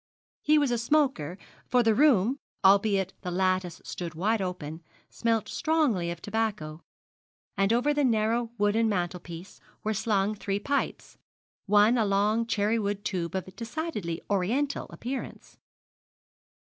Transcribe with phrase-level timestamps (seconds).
[0.41, 4.81] He was a smoker, for the room, albeit the lattice stood wide open,
[5.11, 6.81] smelt strongly of tobacco,
[7.55, 11.19] and over the narrow wooden mantelpiece were slung three pipes,
[11.67, 15.59] one a long cherry wood tube of decidedly Oriental appearance.